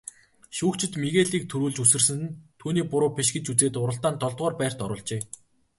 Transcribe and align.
Шүүгчид 0.57 0.93
Мигелийн 1.03 1.45
түрүүлж 1.51 1.77
үсэрсэн 1.83 2.17
нь 2.23 2.35
түүний 2.59 2.85
буруу 2.91 3.11
биш 3.17 3.29
гэж 3.35 3.45
үзээд 3.51 3.81
уралдаанд 3.83 4.17
долдугаарт 4.21 4.57
байрт 4.59 4.79
оруулжээ. 4.85 5.21